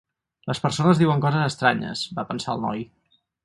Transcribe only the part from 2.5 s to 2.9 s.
el noi.